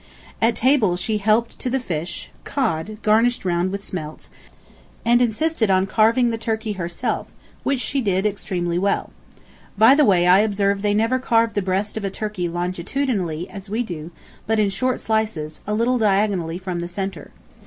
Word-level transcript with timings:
At 0.41 0.55
table 0.55 0.97
she 0.97 1.19
helped 1.19 1.59
to 1.59 1.69
the 1.69 1.79
fish 1.79 2.31
(cod, 2.43 2.97
garnished 3.03 3.45
round 3.45 3.71
with 3.71 3.85
smelts) 3.85 4.31
and 5.05 5.21
insisted 5.21 5.69
on 5.69 5.85
carving 5.85 6.31
the 6.31 6.39
turkey 6.39 6.71
herself, 6.71 7.27
which 7.61 7.79
she 7.79 8.01
did 8.01 8.25
extremely 8.25 8.79
well. 8.79 9.11
By 9.77 9.93
the 9.93 10.03
way, 10.03 10.25
I 10.25 10.39
observe 10.39 10.81
they 10.81 10.95
never 10.95 11.19
carve 11.19 11.53
the 11.53 11.61
breast 11.61 11.97
of 11.97 12.03
a 12.03 12.09
turkey 12.09 12.49
longitudinally, 12.49 13.47
as 13.47 13.69
we 13.69 13.83
do, 13.83 14.09
but 14.47 14.59
in 14.59 14.71
short 14.71 14.99
slices, 14.99 15.61
a 15.67 15.75
little 15.75 15.99
diagonally 15.99 16.57
from 16.57 16.79
the 16.79 16.87
centre. 16.87 17.29